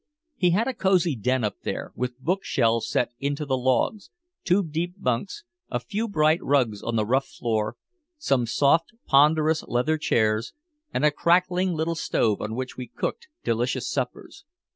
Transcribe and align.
He 0.35 0.49
had 0.49 0.67
a 0.67 0.73
cozy 0.73 1.15
den 1.15 1.43
up 1.43 1.61
there, 1.61 1.91
with 1.95 2.19
book 2.19 2.43
shelves 2.43 2.89
set 2.89 3.11
into 3.19 3.45
the 3.45 3.55
logs, 3.55 4.09
two 4.43 4.63
deep 4.63 4.95
bunks, 4.97 5.43
a 5.69 5.79
few 5.79 6.07
bright 6.07 6.43
rugs 6.43 6.81
on 6.81 6.95
the 6.95 7.05
rough 7.05 7.27
floor, 7.27 7.75
some 8.17 8.47
soft, 8.47 8.93
ponderous 9.05 9.61
leather 9.61 9.99
chairs 9.99 10.53
and 10.91 11.05
a 11.05 11.11
crackling 11.11 11.73
little 11.75 11.93
stove 11.93 12.41
on 12.41 12.55
which 12.55 12.77
we 12.77 12.87
cooked 12.87 13.27
delicious 13.43 13.87
suppers. 13.87 14.43